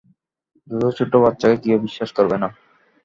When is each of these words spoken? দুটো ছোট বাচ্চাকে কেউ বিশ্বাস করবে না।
দুটো 0.67 0.89
ছোট 0.97 1.11
বাচ্চাকে 1.23 1.57
কেউ 1.63 1.77
বিশ্বাস 1.85 2.09
করবে 2.17 2.37
না। 2.43 2.47